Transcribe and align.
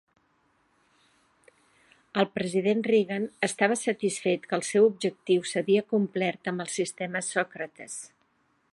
El 2.21 2.27
president 2.37 2.81
Reagan 2.89 3.29
estava 3.49 3.77
satisfet 3.83 4.49
que 4.49 4.59
el 4.59 4.67
seu 4.71 4.89
objectiu 4.93 5.47
s'havia 5.51 5.87
complert 5.95 6.53
amb 6.55 6.65
el 6.67 6.75
sistema 6.79 7.27
Sòcrates. 7.33 8.05